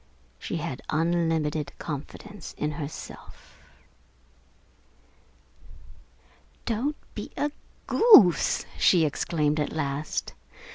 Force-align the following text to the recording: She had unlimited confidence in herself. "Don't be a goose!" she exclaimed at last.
She 0.39 0.55
had 0.55 0.81
unlimited 0.89 1.73
confidence 1.77 2.55
in 2.57 2.71
herself. 2.71 3.59
"Don't 6.65 6.95
be 7.13 7.29
a 7.37 7.51
goose!" 7.85 8.65
she 8.79 9.05
exclaimed 9.05 9.59
at 9.59 9.71
last. 9.73 10.33